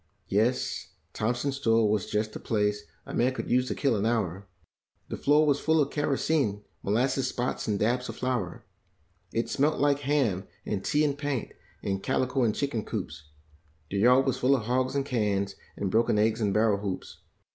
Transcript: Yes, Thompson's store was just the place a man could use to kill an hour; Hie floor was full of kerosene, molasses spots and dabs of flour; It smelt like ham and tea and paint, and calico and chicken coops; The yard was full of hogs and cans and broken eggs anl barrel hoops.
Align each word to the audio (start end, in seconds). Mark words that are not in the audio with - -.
Yes, 0.29 0.93
Thompson's 1.13 1.57
store 1.57 1.87
was 1.87 2.09
just 2.09 2.33
the 2.33 2.39
place 2.39 2.85
a 3.05 3.13
man 3.13 3.35
could 3.35 3.51
use 3.51 3.67
to 3.67 3.75
kill 3.75 3.95
an 3.95 4.03
hour; 4.03 4.47
Hie 5.11 5.15
floor 5.15 5.45
was 5.45 5.59
full 5.59 5.79
of 5.79 5.91
kerosene, 5.91 6.63
molasses 6.81 7.27
spots 7.27 7.67
and 7.67 7.77
dabs 7.77 8.09
of 8.09 8.15
flour; 8.15 8.65
It 9.31 9.47
smelt 9.47 9.79
like 9.79 9.99
ham 9.99 10.47
and 10.65 10.83
tea 10.83 11.05
and 11.05 11.15
paint, 11.15 11.51
and 11.83 12.01
calico 12.01 12.41
and 12.41 12.55
chicken 12.55 12.83
coops; 12.83 13.25
The 13.91 13.99
yard 13.99 14.25
was 14.25 14.39
full 14.39 14.55
of 14.55 14.63
hogs 14.63 14.95
and 14.95 15.05
cans 15.05 15.55
and 15.77 15.91
broken 15.91 16.17
eggs 16.17 16.41
anl 16.41 16.51
barrel 16.53 16.79
hoops. 16.79 17.17